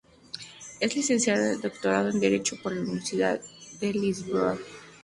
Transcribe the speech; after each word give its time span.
Es 0.79 0.95
licenciado 0.95 1.53
y 1.53 1.61
doctorado 1.61 2.09
en 2.09 2.19
Derecho 2.19 2.57
por 2.63 2.71
la 2.73 2.81
Universidad 2.81 3.39
de 3.79 3.93
Lisboa. 3.93 4.57